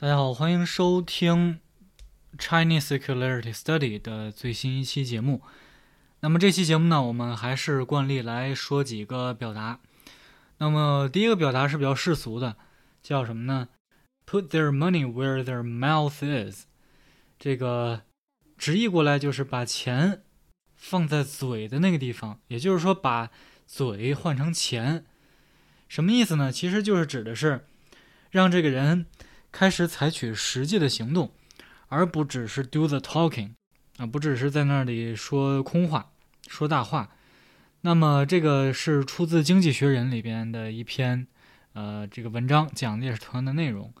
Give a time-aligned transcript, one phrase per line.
[0.00, 1.60] 大家好，欢迎收听
[2.38, 5.42] Chinese Secularity Study 的最新一期节目。
[6.20, 9.78] 那么这期节目呢，我们还是惯例来说几个表达。
[10.56, 12.56] 那么第一个表达是比较世俗的，
[13.02, 13.68] 叫什么呢
[14.24, 16.64] ？Put their money where their mouth is。
[17.38, 18.00] 这个
[18.56, 20.22] 直译过来就是把钱
[20.76, 23.28] 放在嘴的那个地方，也就是说把
[23.66, 25.04] 嘴换成钱。
[25.88, 26.50] 什么意思呢？
[26.50, 27.66] 其实就是指的是
[28.30, 29.04] 让这个人。
[29.52, 31.30] 开始采取实际的行动，
[31.88, 33.50] 而不只是 do the talking
[33.98, 36.10] 啊，不只是在那里说空话、
[36.48, 37.10] 说大话。
[37.82, 41.26] 那么这个是出自《经济学人》里边的一篇
[41.72, 43.92] 呃这个文章，讲的也是同样的内容。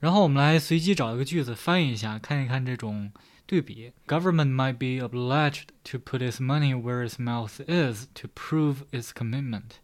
[0.00, 3.10] 然后我们来随机找一个句子翻译一下，看一看这种
[3.46, 3.92] 对比。
[4.06, 9.80] Government might be obliged to put its money where its mouth is to prove its commitment。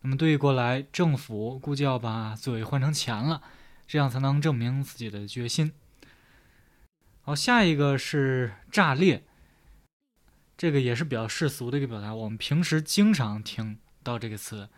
[0.00, 3.42] 那么对过来，政府估计要把嘴换成钱了。
[3.90, 5.72] 这样才能证明自己的决心。
[7.22, 9.24] 好，下一个是炸裂，
[10.56, 14.68] 这个也是比较世俗的一个表达，我们平时经常听到这个词。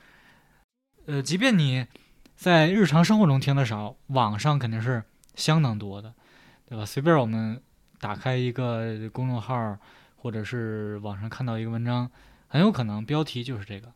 [1.05, 1.86] 呃，即便你
[2.34, 6.14] 在日常生活中听的少，网上肯定是相当多的，
[6.64, 6.86] 对吧？
[6.86, 7.62] 随便我们
[8.00, 9.78] 打开一个公众号，
[10.16, 12.10] 或者是网上看到一个文章，
[12.48, 13.92] 很有可能标题就是这个，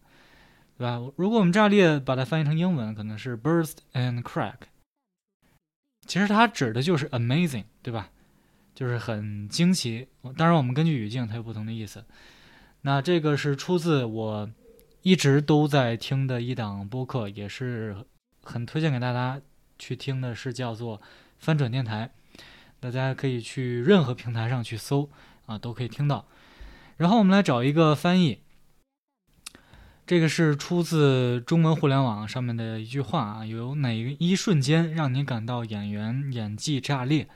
[0.76, 1.00] 对吧？
[1.16, 4.56] 如果我们炸裂把它翻译成英文，可能是 burst and crack。
[6.06, 8.10] 其实它指的就是 amazing，对吧？
[8.74, 10.06] 就是很惊奇。
[10.36, 12.04] 当然，我们根据语境它有不同的意思。
[12.82, 14.50] 那这个是出自我
[15.02, 17.96] 一直都在听的一档播客，也是
[18.42, 19.40] 很推荐给大家
[19.78, 21.00] 去听的，是叫做
[21.38, 22.10] 翻转电台。
[22.78, 25.10] 大家可以去任何平台上去搜
[25.46, 26.26] 啊，都可以听到。
[26.98, 28.40] 然后我们来找一个翻译。
[30.06, 37.26] 这个是出自中文互联网上面的一句话啊，有哪一瞬间让你感到演员演技炸裂？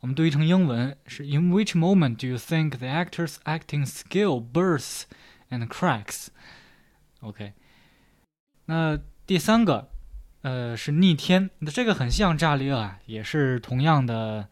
[0.00, 5.04] 我们读译成英文是 In which moment do you think the actor's acting skill bursts
[5.48, 7.54] and cracks？OK，
[8.66, 9.88] 那第三个，
[10.42, 14.50] 呃，是逆天，那这个很像炸裂啊，也是同样的，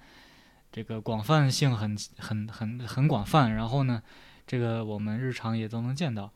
[0.73, 3.55] 这个广泛性很很很很广泛。
[3.55, 4.03] 然后呢，
[4.47, 6.33] 这个我们日常也都能见到。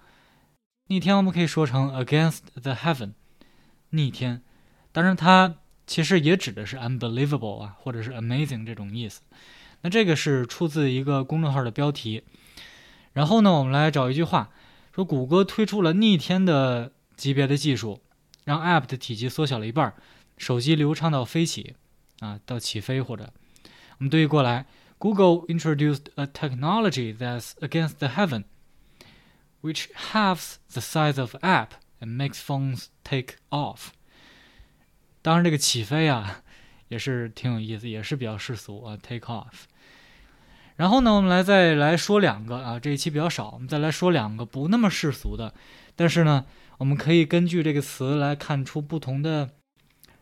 [0.91, 3.13] 逆天我们可以说成 against the heaven，
[3.91, 4.43] 逆天，
[4.91, 5.55] 当然它
[5.87, 9.21] 其实也指的是 unbelievable 啊，或者是 amazing 这种意思。
[9.83, 12.25] 那这个是出自一个公众号的标题。
[13.13, 14.51] 然后呢，我们来找一句话，
[14.93, 18.01] 说谷歌推出了逆天的级别的技术，
[18.43, 19.95] 让 app 的体积缩小了一半，
[20.39, 21.77] 手机流畅到飞起
[22.19, 23.33] 啊，到起飞或者
[23.99, 24.67] 我们对应过来
[24.99, 28.43] ，Google introduced a technology that's against the heaven。
[29.63, 33.89] Which halves the size of app and makes phones take off。
[35.23, 36.43] 当然，这个起飞啊，
[36.89, 39.65] 也是挺有意思，也是比较世俗啊，take off。
[40.77, 45.53] 然后呢，我们来再来说两个啊，这一期比较少，我们再来说两个不那么世俗的，
[45.95, 46.47] 但是呢，
[46.79, 49.51] 我们可以根据这个词来看出不同的，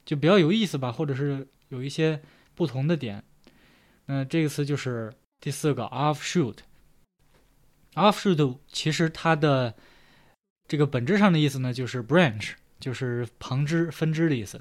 [0.04, 2.21] 就比较有意思吧，或者是有一些
[2.56, 3.22] 不同的点。
[4.06, 6.56] 那这个词就是第四个 offshoot。
[7.98, 9.75] Offshoot 其实它的
[10.66, 14.60] 这个本质上的意思呢，就是 branch，就是旁支、分支的意思。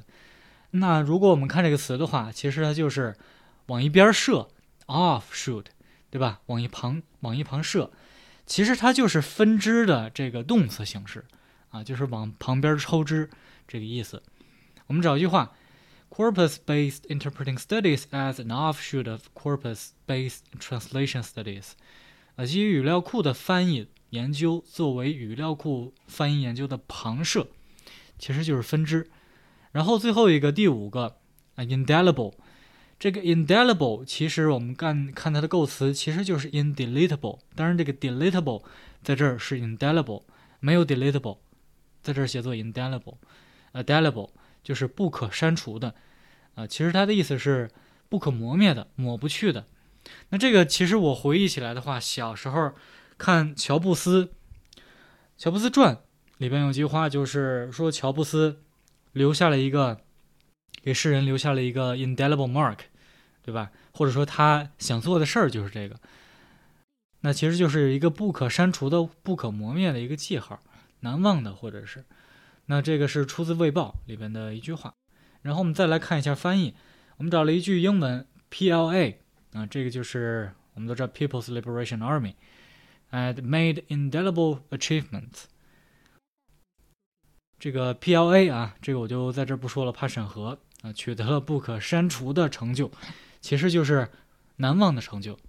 [0.72, 3.16] 那如果我们看这个词的话，其实它就是
[3.68, 4.48] 往一边射
[4.88, 5.66] ，offshoot，
[6.10, 6.42] 对吧？
[6.48, 7.92] 往一旁、往一旁射，
[8.46, 11.24] 其实它就是分支的这个动词形式
[11.70, 13.30] 啊，就是往旁边抽支
[13.68, 14.24] 这个意思。
[14.88, 15.54] 我们找一句话
[16.10, 21.72] ：Corpus-based interpreting studies as an offshoot of corpus-based translation studies。
[22.38, 27.48] 啊，基于语料库的翻译研究作为语料库翻译研究的旁射，
[28.18, 29.10] 其实就是分支。
[29.72, 31.18] 然后最后一个第五个
[31.56, 32.34] 啊，indelible，
[33.00, 37.40] 这个 indelible 其实我们看看它的构词，其实就是 indeletable。
[37.56, 38.64] 当然，这个 deletable
[39.02, 40.22] 在这儿是 indelible，
[40.60, 41.40] 没有 deletable，
[42.04, 43.18] 在这儿写作 indelible。
[43.72, 44.30] 呃，delible
[44.64, 45.96] 就是不可删除的，
[46.54, 47.70] 啊，其实它的意思是
[48.10, 49.66] 不可磨灭的，抹不去的。
[50.30, 52.74] 那这个其实我回忆起来的话，小时候
[53.18, 54.26] 看乔布斯
[55.38, 55.96] 《乔布斯传》
[56.38, 58.62] 里边有句话，就是说乔布斯
[59.14, 60.02] 留下了一个
[60.84, 62.78] 给世人留下了一个 indelible mark，
[63.42, 63.72] 对吧？
[63.92, 66.00] 或者说他想做的事儿就是这个，
[67.22, 70.62] 那其实就是一个不可删除的、不可磨灭的一个记号，
[71.00, 72.06] 难忘的，或者是
[72.68, 74.94] 那这个是出自《卫报》里边的一句话。
[75.42, 76.76] 然后我们再来看一下翻译，
[77.18, 79.16] 我们找了一句英文 PLA。
[79.54, 82.36] 啊，这个就是我们都知道 People's Liberation Army
[83.12, 85.46] had made indelible achievements。
[87.60, 90.60] 这个 PLA 啊，这个我就在这不说了，怕审核。
[90.84, 92.92] 啊，取得了不可删除的成就，
[93.42, 94.12] 其实就是
[94.58, 95.40] 难忘的成就。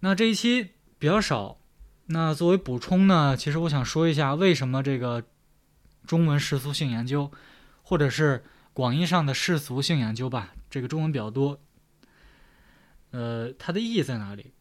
[0.00, 1.58] 那这一期比较少，
[2.06, 5.22] 那作为补充呢，其实我想说一下为什么这个
[6.04, 7.30] 中文世俗性研究，
[7.84, 8.42] 或者是
[8.72, 11.60] 广义上的世俗性研究吧，这个中文比较多。
[13.12, 14.52] 呃，它的意义在哪里？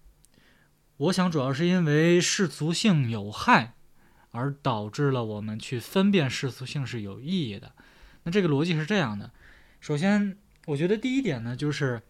[0.97, 3.73] 我想主要是因为世俗性有害，
[4.29, 7.73] 而导致了我们去分辨世俗性是有意义的。
[8.23, 9.31] 那这个逻辑是这样的：
[9.79, 10.37] 首先，
[10.67, 12.01] 我觉得第一点呢，就是。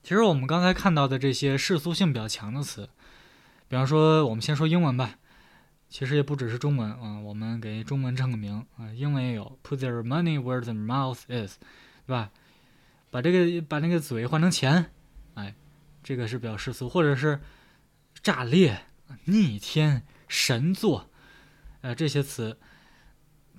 [0.00, 2.88] 其实我们刚才看到的这些世俗性比较强的词，
[3.68, 5.18] 比方说，我们先说英文吧。
[5.90, 11.58] 其实也不只是中文啊，我们给中文正个名啊，英文也有，put their money where their mouth is，
[12.06, 12.30] 对吧？
[13.10, 14.90] 把这个把那个嘴换成钱，
[15.34, 15.54] 哎，
[16.02, 17.40] 这个是比较世俗，或者是
[18.22, 18.86] 炸裂、
[19.24, 21.10] 逆天、神作，
[21.80, 22.58] 呃，这些词，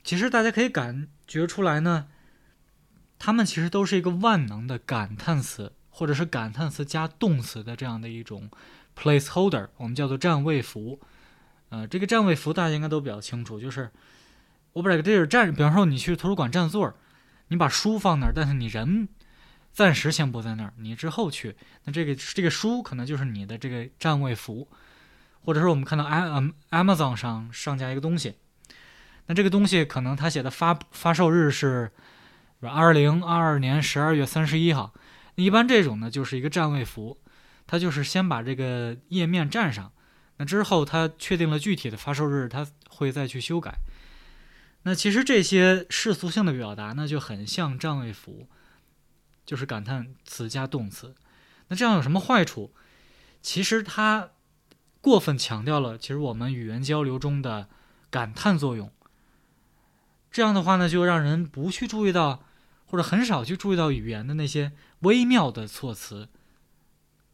[0.04, 2.08] 其实大家可以感觉出来呢，
[3.18, 5.74] 它们其实都是一个万能的感叹词。
[5.92, 8.50] 或者是感叹词加动词的这样的一种
[8.96, 10.98] placeholder，我们叫做占位符。
[11.68, 13.92] 呃，这个占位符大家应该都比较清楚，就是
[14.72, 16.96] 我把这个地儿占，比方说你去图书馆占座，
[17.50, 19.10] 你把书放那儿，但是你人
[19.74, 21.56] 暂时先不在那儿，你之后去，
[21.86, 24.68] 那这个这个书可能就是你的这个占位符。
[25.42, 28.36] 或者说我们看到 am Amazon 上上架一个东西，
[29.28, 31.92] 那这个东西可能它写的发发售日是
[32.62, 34.94] 二零二二年十二月三十一号。
[35.36, 37.18] 一般这种呢，就是一个占位符，
[37.66, 39.94] 它就是先把这个页面占上，
[40.38, 43.80] 那之后它确定了具体的发售日，它会再去修改。
[44.84, 48.50] 那其实这些世俗性的表达呢，就很像占位符，
[49.50, 51.16] 就是感叹词加动词。
[51.70, 52.72] 那这样有什么坏处？
[53.42, 54.30] 其实它
[55.02, 57.68] 过分强调了，其实我们语言交流中的
[58.12, 58.92] 感叹作用。
[60.30, 62.44] 这样的话呢，就让人不去注意到。
[62.92, 66.28] 或者很少去注意到语言的那些微妙的措辞，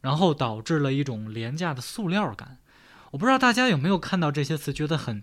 [0.02, 2.58] 然后导致了一种廉价的塑料感。
[3.12, 5.22] 我不知道大家有没有看到这些词，觉得很，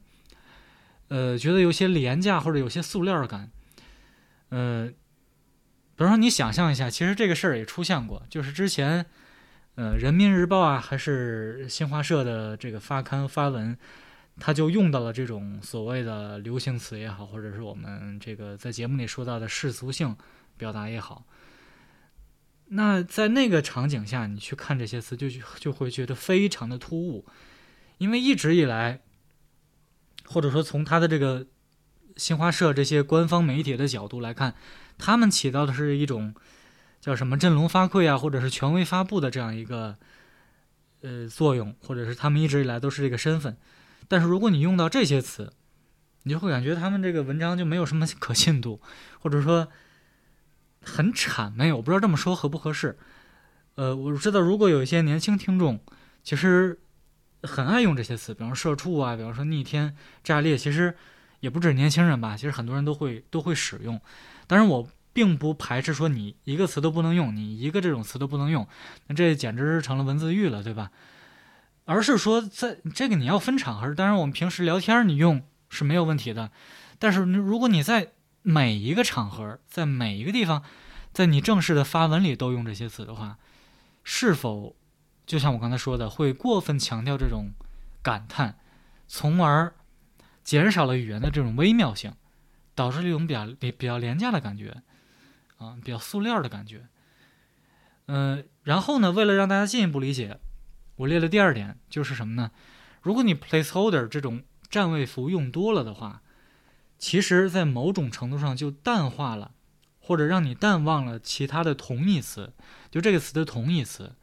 [1.10, 3.52] 呃，觉得有些廉价或者有些塑料感。
[4.50, 4.90] 呃，
[5.96, 9.06] 比如说你想象一下，其实这个事儿也出现过，就是之前，
[9.76, 13.78] 呃，人民日报啊，还是新华社的这个发刊发文。
[14.40, 20.18] 他就用到了这种所谓的流行词也好，或者是我们这个在节目里说到的世俗性
[20.58, 21.24] 表达也好。
[22.70, 25.28] 那在那个场景下，你去看这些词，就
[25.60, 27.28] 就会觉得非常的突兀，
[28.00, 29.02] 因为一直以来，
[30.26, 31.46] 或者说从他的这个
[32.18, 34.56] 新华社这些官方媒体的角度来看，
[34.98, 36.34] 他们起到的是一种
[37.00, 39.98] 叫什么振聋发聩啊，或者是权威发布的这样一个
[41.02, 43.58] 呃作用，或者是他们一直以来都是这个身份。
[44.08, 45.54] 但是如果你用到这些词，
[46.24, 48.82] 你就会感觉他们这个文章就没有什么可信度，
[49.20, 49.68] 或者说
[50.82, 51.74] 很谄媚。
[51.74, 52.98] 我不知道这么说合不合适。
[53.76, 55.80] 呃，我知道如果有一些年轻听众，
[56.24, 56.80] 其实
[57.42, 60.96] 很爱用这些词，比方说“社畜”啊，比方说“逆天”“炸裂”，其实
[61.40, 64.00] 也不止年轻人吧，其实很多人都会都会使用。
[64.48, 68.68] 当然，我并不排斥说你一个词都不能用，你一个这种词都不能用，
[69.08, 70.92] 那这简直成了文字狱了，对吧？
[71.86, 73.94] 而是说，在这个你要分场合。
[73.94, 76.50] 当然，我们平时聊天你用是没有问题的。
[76.98, 80.64] 但是，如果你在每一个场合，在每一个地方，
[81.12, 83.38] 在你正式的发文里都用这些词的话，
[84.04, 84.76] 是否
[85.26, 87.52] 就像我刚才说的，会过分强调这种
[88.02, 88.58] 感叹，
[89.08, 89.74] 从而
[90.44, 92.14] 减少了语言的这种微妙性，
[92.76, 94.82] 导致一种比较比比较廉价的感觉，
[95.58, 96.88] 啊，比较塑料的感觉。
[98.08, 100.40] 嗯，然后呢，为了让大家进一步理解。
[100.98, 102.52] 我列了第二点，就是什么呢？
[103.02, 106.22] 如果你 placeholder 这种占位符用多了的话，
[107.00, 109.56] 其实，在某种程度上就淡化了，
[110.00, 112.54] 或者让你淡忘了其他的同义词，
[112.92, 114.16] 就这个词的同义词。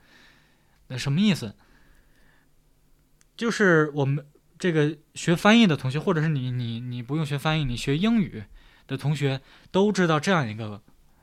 [0.86, 1.56] 那什么意思？
[3.36, 4.24] 就是我们
[4.60, 8.44] 这个学翻译的同学，或者是你你你不用学翻译，你学英语
[8.86, 9.40] 的同学
[9.72, 10.82] 都知道这样一个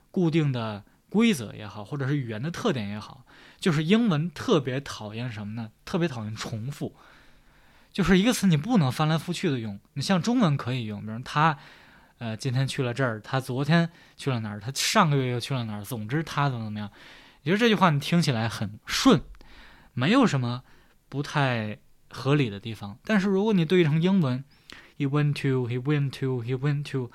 [0.10, 3.24] 固定的规则也好，或者是语言的特点也好。
[3.60, 5.72] 就是英文特别讨厌什么呢？
[5.86, 6.96] 特别讨厌重复，
[7.92, 9.80] 就是一个词你不能翻来覆去的用。
[9.94, 11.58] 你像中文可以用，比如他，
[12.18, 15.84] 呃，今天去了这儿，他昨天去了哪儿，他上个月又去了哪儿。
[15.84, 16.92] 总之他怎么怎么样，
[17.44, 19.22] 也就这句话你听起来很顺，
[19.94, 20.64] 没有什么
[21.10, 21.78] 不太
[22.10, 22.98] 合理的地方。
[23.04, 24.44] 但是如果你对成英文
[24.98, 27.12] ，he went to，he went to，he went to，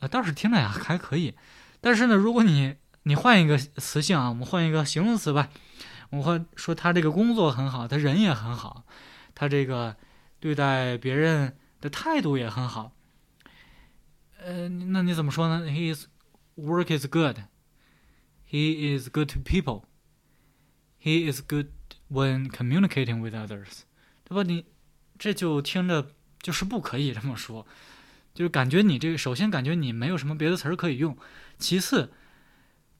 [0.00, 1.34] 呃，倒是听着呀还可以。
[1.80, 5.50] 但是呢，如果你你换一个词性啊，我们换一个形容词吧。
[6.10, 8.86] 我会说他这个工作很好，他人也很好，
[9.34, 9.96] 他这个
[10.38, 12.92] 对待别人的态度也很好。
[14.38, 16.04] 呃，那你怎么说呢？His
[16.54, 17.38] work is good.
[18.48, 19.82] He is good to people.
[21.02, 21.70] He is good
[22.10, 23.80] when communicating with others，
[24.24, 24.42] 对吧？
[24.42, 24.64] 你
[25.18, 26.10] 这就听着
[26.40, 27.66] 就是不可以这么说，
[28.34, 31.16] 就是感觉你这个首先感觉你没有什么别的词儿可以用，
[31.58, 32.12] 其次，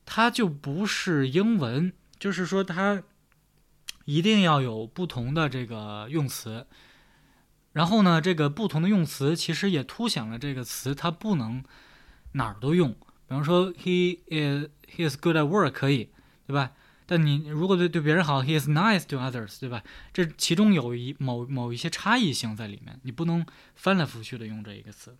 [0.05, 3.03] 它就不是英文，就是说它
[4.05, 6.67] 一定要有不同的这个用词。
[7.73, 11.63] 然后呢，这个不同的用词其实也凸显了这个词它不能
[12.33, 12.93] 哪儿都用。
[12.93, 16.09] 比方说，he is he is good at work 可以，
[16.47, 16.73] 对吧？
[17.07, 19.83] 但你如果对对别人好，he is nice to others，对吧？
[20.13, 25.17] 这其中有一某某一些差异性在里面，你不能翻来覆去的用这一个词。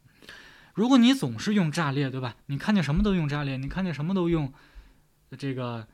[0.75, 2.37] 如果你总是用炸裂，对吧？
[2.47, 4.53] 你看见什么都用炸裂，你看见什么都用
[5.39, 5.87] 这个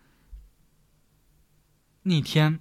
[2.02, 2.58] 逆天。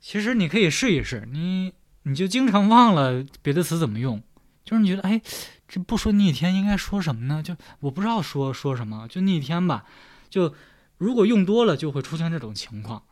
[0.00, 1.74] 其实你可以试一试，你。
[2.04, 4.22] 你就经常忘了别的词怎么用，
[4.64, 5.20] 就是你觉得哎，
[5.66, 7.42] 这不说逆天应该说什么呢？
[7.42, 9.84] 就我不知道说说什么，就逆天吧。
[10.30, 10.54] 就
[10.98, 13.04] 如果用多了，就会出现这种情况，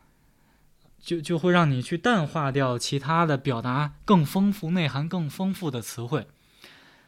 [0.99, 6.27] 就就会让你去淡化掉其他的表达更丰富、内涵更丰富的词汇，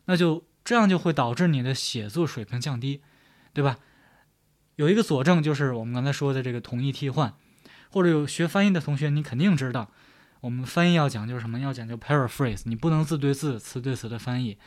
[0.06, 3.02] 那就这样就会导致你的写作水平降低，
[3.54, 3.78] 对吧？
[4.78, 7.34] 有一个佐证就是我们刚才说的这个同义替换，
[7.92, 9.92] 或者有学翻译的同学，你肯定知道。
[10.42, 11.60] 我们翻译要讲究什么？
[11.60, 14.58] 要讲究 paraphrase，你不能字对字、词对词的翻译，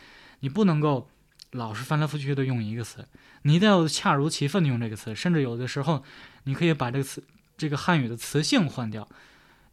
[0.40, 1.08] 你不能够
[1.52, 3.08] 老是翻来覆去的用一个词，
[3.42, 5.14] 你一定要恰如其分的用这个词。
[5.14, 6.04] 甚至有的时候，
[6.44, 7.24] 你可以把这个词、
[7.56, 9.08] 这个汉语的词性换掉，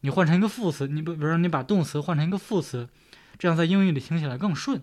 [0.00, 2.88] 你换成一个副词，你比比如说你把动词换成一个副词，
[3.38, 4.82] 这样在英语里听起来更顺。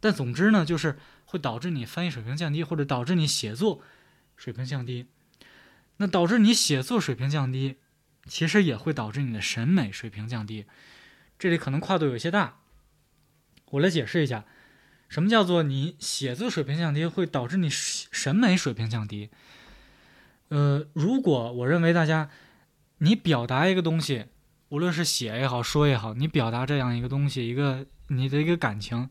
[0.00, 3.82] 但总之呢，就是会导致你翻译水平降低，或者导致你写作
[4.36, 5.06] 水平降低。
[5.96, 7.76] 那导致你写作水平降低。
[8.26, 10.66] 其实也会导致你的审美水平降低，
[11.38, 12.58] 这里可能跨度有些大。
[13.70, 14.44] 我来解释一下，
[15.08, 19.30] 什么叫做你写作水平降低会导致你审美水平降低？
[20.48, 22.30] 呃，如果我认为大家
[22.98, 24.26] 你表达一个东西，
[24.68, 29.10] 无论是写也好，说也好，你表达这样一个东西，一个你的一个感情，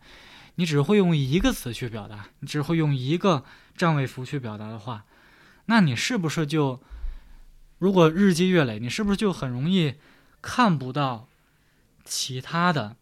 [0.55, 3.43] 你只会用一个词去表达，你只会用一个
[3.75, 5.05] 占位符去表达的话，
[5.65, 6.81] 那你是不是就？
[7.79, 9.93] 如果日积月累，你是不是就很容易
[10.41, 11.29] 看不到
[12.03, 12.95] 其他的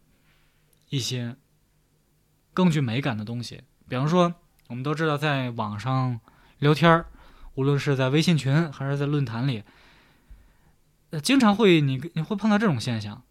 [0.90, 1.36] 一些
[2.56, 3.62] 更具美感的东西？
[3.86, 4.32] 比方说，
[4.68, 6.18] 我们都知道，在网上
[6.60, 7.04] 聊天儿，
[7.54, 9.62] 无论是在微信群还是在论坛里，
[11.10, 13.22] 呃，经常会你你会碰到这种现象，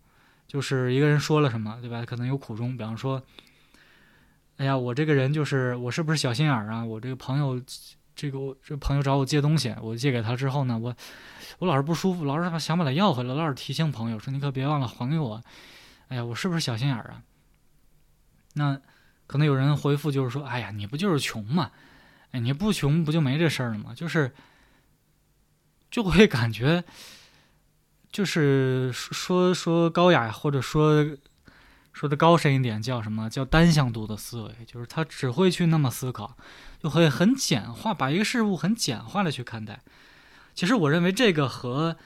[0.48, 2.05] 就是一个人说了什么，对吧？
[2.05, 2.77] 可能有苦衷。
[2.77, 3.24] 比方说，
[4.58, 6.86] 哎呀，我这个人就是我是不是小心眼儿啊？
[6.86, 7.60] 我这个朋友。
[8.17, 10.96] 这个我这朋友找我借东西，我借给他之后呢，我
[11.60, 15.44] 我老是不舒服，老是想把它要回来，老是提醒朋友说你可别忘了还给我。
[16.08, 17.22] 哎呀，我是不是小心眼儿啊？
[18.53, 18.79] 那
[19.27, 21.72] 可能有人回复就是说，哎呀，你不就是穷嘛？
[22.32, 23.94] 哎，你不穷不就没这事儿了吗？
[23.96, 24.34] 就是
[25.89, 26.84] 就会感觉
[28.12, 31.17] 就是说说高雅或者说
[31.94, 36.38] 说的高深一点叫什么叫单向度的思维，就是他只会去那么思考。
[36.84, 39.82] 就会很简化，把一个事物很简化的去看待。
[40.53, 41.98] 其实我认为这个和，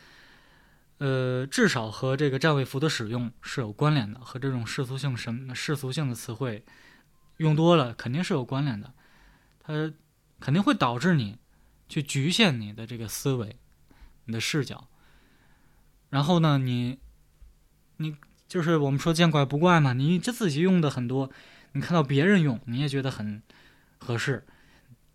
[1.00, 6.64] 呃，至少和这个占位符的使用是有关联的，和这种世俗性什世俗性的词汇
[7.39, 8.93] 用多了肯定是有关联的。
[9.60, 9.91] 它
[10.39, 11.38] 肯定会导致你
[11.89, 13.58] 去局限你的这个思维、
[14.25, 14.88] 你的视角。
[16.10, 17.00] 然后呢，你
[17.98, 18.15] 你
[18.48, 21.29] 就是我们说见怪不怪嘛，你这自己用的很多，
[21.74, 23.43] 你看到别人用，你也觉得很
[24.00, 24.46] 合适。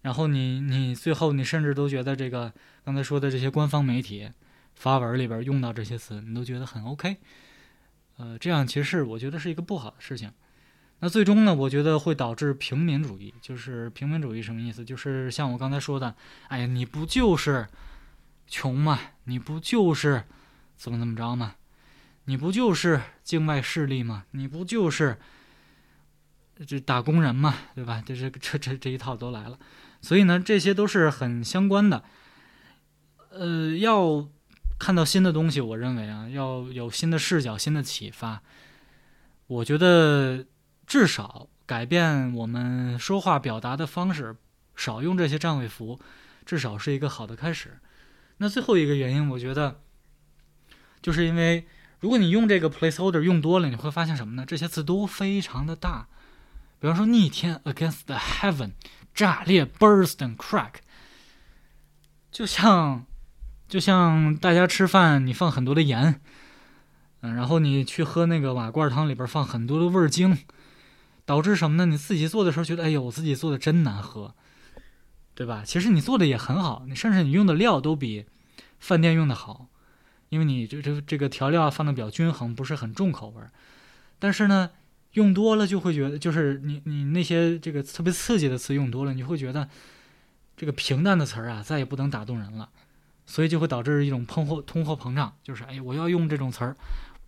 [0.03, 2.53] 然后你你最后你甚至都觉得这个
[2.85, 4.31] 刚才说的这些官方媒体
[4.75, 7.17] 发文里边用到这些词，你都觉得很 OK，
[8.19, 10.31] 呃，这样其实我觉得是一个不好的事情。
[11.05, 13.35] 那最终呢，我觉得会导致平民主义。
[13.43, 14.83] 就是平民主义什么意思？
[14.83, 16.15] 就是像我刚才说的，
[16.49, 17.69] 哎呀，你不就是
[18.47, 18.99] 穷吗？
[19.25, 20.25] 你不就是
[20.79, 21.57] 怎么怎么着吗？
[22.25, 24.25] 你不就是境外势力吗？
[24.31, 25.19] 你不就是
[26.67, 28.03] 这打工人嘛，对吧？
[28.07, 29.59] 这这这这这一套都来了。
[30.01, 32.03] 所以呢，这些都是很相关的。
[33.29, 34.27] 呃，要
[34.79, 38.41] 看到新的东西，我认为啊，要有新的视角、新的启发。
[39.47, 40.47] 我觉得
[40.87, 44.37] 至少改变我们说话表达的方式，
[44.77, 46.01] 少用这些占位符，
[46.45, 47.79] 至少是一个好的开始。
[48.39, 49.81] 那最后一个原因，我觉得
[51.03, 51.67] 就是因为
[52.01, 54.45] 如果你用这个 placeholder 用多了，你会发现什么呢？
[54.47, 56.09] 这些词都非常的大。
[56.81, 58.73] 比方说逆天 against the heaven。
[59.15, 60.73] 炸裂，burst and crack，
[62.33, 63.07] 就像，
[63.69, 66.21] 就像大家吃饭，你放很多的盐，
[67.21, 70.37] 嗯，然后你去喝那个瓦罐汤里边放很多的味精，
[71.27, 71.87] 导致什么呢？
[71.87, 74.35] 你自己做的时候觉得，哎呦，我自己做的真难喝，
[75.35, 75.63] 对吧？
[75.65, 78.27] 其实你做的也很好，你甚至你用的料都比
[78.79, 79.69] 饭店用的好，
[80.29, 83.43] 因为你这这这个调料放的比较均衡，不是很重口味。
[84.19, 84.71] 但是呢，
[85.13, 89.69] 用多了就会觉得，就是你你那些这个特别刺激的词用多了，你会觉得
[90.57, 92.69] 这个平淡的词儿啊，再也不能打动人了，
[93.25, 96.77] 所以就会导致一种通货通货膨胀，就是哎，我要用这种词儿。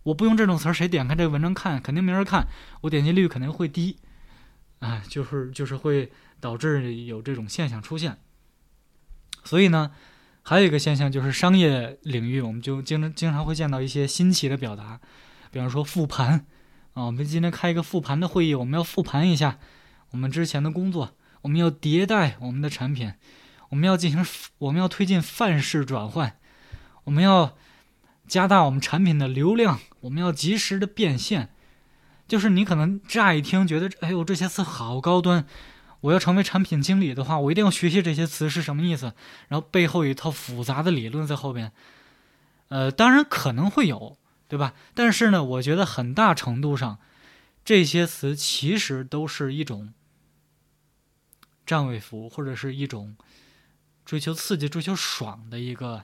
[0.07, 2.47] 我不用这种词儿，谁点开这个文章看，肯定没人看，
[2.79, 3.97] 我点击率肯定会低，
[4.79, 6.09] 啊，就是就是会
[6.39, 8.17] 导致有这种现象出现。
[9.43, 9.91] 所以呢，
[10.43, 15.01] 还有一个现象就是商业领域，我们就经经常会见到一些新奇的表达，
[15.51, 16.45] 比方说复盘，
[16.93, 19.59] 啊，我们今天开一个复盘的会议，我们要复盘一下
[20.11, 23.11] 我们之前的工作，我们要迭代我们的产品，
[23.71, 24.25] 我们要进行，
[24.59, 26.37] 我们要推进范式转换，
[27.03, 27.57] 我们要。
[28.27, 31.49] 加大我们产品的流量，我们要及时的变现。
[32.27, 35.45] 就是你可能乍一听觉得，哎呦，这些词好高端，
[36.01, 39.13] 我要成为产品经理的话，我一定要学习这些词是什么意思。
[39.47, 41.71] 然后背后有一套复杂的理论在后边。
[42.67, 44.17] 呃，当然可能会有，
[44.49, 44.73] 对吧？
[44.93, 46.99] 但是呢，我觉得很大程度上，
[47.63, 49.93] 这些词其实都是一种
[51.65, 53.15] 站位服，或者是一种
[54.03, 56.03] 追求刺激、追求爽的一个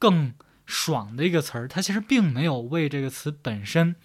[0.00, 0.34] 更。
[0.66, 3.96] 爽的一个词儿，它其实并没有为这个词本身，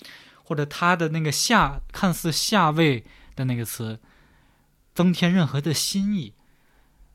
[0.43, 3.99] 或者它的那个下看似下位的那个词，
[4.93, 6.33] 增添任何的新意。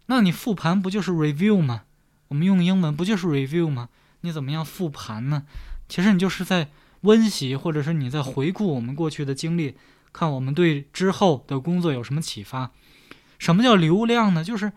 [0.07, 1.83] 那你复盘不就是 review 吗？
[2.29, 3.89] 我们用英文不就是 review 吗？
[4.23, 5.45] 你怎么样复盘呢？
[5.89, 6.71] 其实你就是在
[7.03, 9.77] 温习，或者是你在回顾我们过去的经历，
[10.13, 12.71] 看我们对之后的工作有什么启发。
[13.39, 14.43] 什么叫流量呢？
[14.43, 14.73] 就是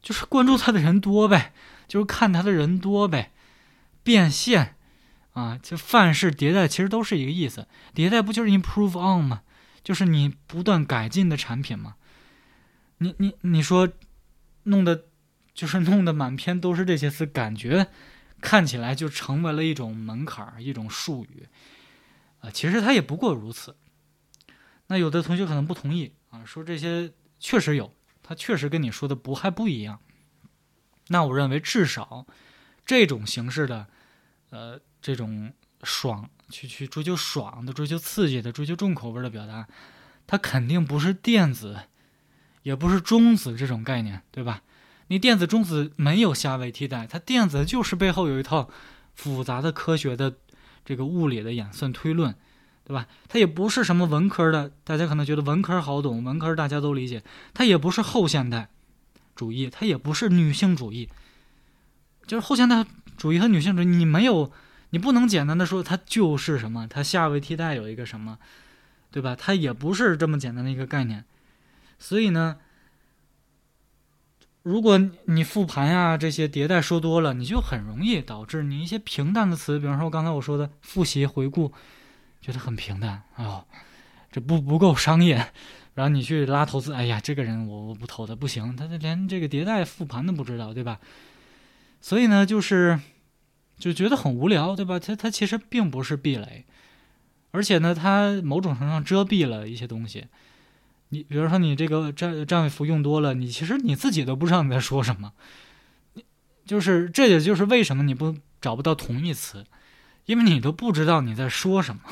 [0.00, 1.52] 就是关注他的人多呗，
[1.88, 3.32] 就是看他的人多呗。
[4.02, 4.76] 变现，
[5.32, 7.68] 啊，就范式迭代其实都是一个意思。
[7.94, 9.42] 迭代不就是 improve on 吗？
[9.82, 11.96] 就是你不断改进的产品吗？
[12.98, 13.88] 你你你说，
[14.64, 15.04] 弄的，
[15.54, 17.88] 就是弄得满篇都是这些词，感觉
[18.40, 21.46] 看起来就成为了一种门槛儿，一种术语。
[22.40, 23.76] 啊，其实它也不过如此。
[24.88, 30.00] 那有的同学可能不同意啊，说这些确实有，他确实跟你说的不还不一样。
[31.08, 32.26] 那我认为至少。
[32.90, 33.86] 这种形式的，
[34.50, 35.52] 呃，这种
[35.84, 39.68] 爽去去追求爽的、追求刺激的、追求重口味的表达，
[40.26, 41.82] 它肯定不是电子，
[42.64, 44.62] 也不是中子这种概念，对吧？
[45.06, 48.68] 你电子、中子没有下位替代，它电子就是背后有一套
[49.14, 50.34] 复杂的科学的
[50.84, 52.34] 这个物理的演算推论，
[52.82, 53.06] 对吧？
[53.28, 57.22] 它也不是什么文科的，大家可能觉得文科好懂，文科大家都理解，
[57.54, 58.68] 它也不是后现代
[59.36, 61.08] 主义，它也不是女性主义。
[62.30, 64.52] 就是后现代主义和女性主义，你没有，
[64.90, 68.38] 你不能简单的说它就是什么，它下位替代有一个什么，
[69.10, 69.34] 对吧？
[69.34, 71.24] 它也不是这么简单的一个概念。
[71.98, 72.58] 所以呢，
[74.62, 81.72] 如果你复盘呀这些迭代说多了，你就很容易导致你一些平淡的词，比方说刚才我说的复习回顾，
[82.40, 83.64] 觉得很平淡啊，
[84.30, 85.50] 这不不够商业。
[85.94, 91.00] 然后你去拉投资，哎呀，这个人我我不投的不行，他连这个迭代复盘都不知道，对吧？
[92.00, 92.98] 所以呢，就是
[93.78, 94.98] 就觉得很无聊，对吧？
[94.98, 96.64] 它它其实并不是壁垒，
[97.50, 100.26] 而且呢，它某种程度上遮蔽了一些东西。
[101.10, 105.32] 你比如说，你这个战战位符用多了，你其实你自己都不知道你在说什么。
[106.64, 109.66] 就是这也就是为什么你不找不到同义词，
[110.24, 112.02] 因为你都不知道你在说什么。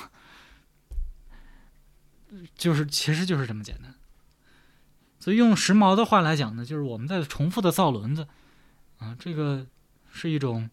[2.57, 3.95] 就是其实就是这么简单。
[5.19, 8.29] 所以用时髦的话来讲呢，就是我们在重复的造轮子
[8.99, 9.67] 啊，这个。
[10.19, 10.69] 是一种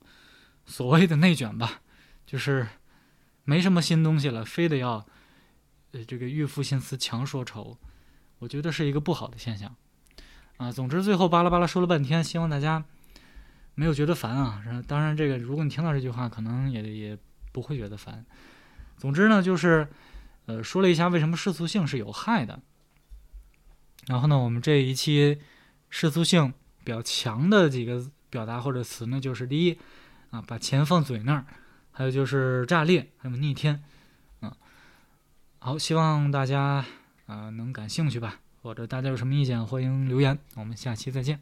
[0.66, 1.82] 所谓的内卷吧，
[2.26, 2.68] 就是
[3.44, 5.06] 没什么新东西了，非得要
[5.92, 7.78] 呃这个欲赋新词强说愁，
[8.40, 9.76] 我觉得是一个不好的现象
[10.58, 10.72] 啊。
[10.72, 12.84] 总之，最后巴拉巴拉说了半天，希望大家
[13.76, 14.84] 没有觉得烦啊。
[14.88, 17.18] 当然，这个如果你听到这句话，可能也也
[17.52, 18.26] 不会觉得烦。
[18.98, 19.88] 总之呢，就是
[20.48, 22.60] 呃说了一下为什么世俗性是有害的。
[24.08, 25.40] 然后呢，我们这一期
[25.92, 26.52] 世俗性
[26.84, 28.10] 比较强的几个。
[28.36, 29.80] 表达或者词呢，就是第一，
[30.30, 31.46] 啊，把钱放嘴那儿，
[31.94, 33.82] 还有就是炸裂，还有逆天，
[34.42, 34.52] 啊，
[35.60, 36.84] 好，希望大家
[37.28, 41.40] 啊能感兴趣吧，或者大家有什么意见，欢迎留言，我们下期再见。